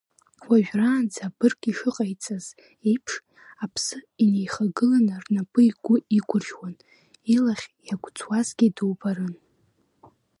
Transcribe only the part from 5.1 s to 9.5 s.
рнапы игәы иқәыршьуан, илахь иагәӡуазгьы дубарын.